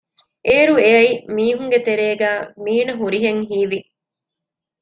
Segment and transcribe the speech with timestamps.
[0.47, 3.79] އޭރު އެއައި މީހުންގެތެރޭގައި މީނަ ހުރިހެން ހީވި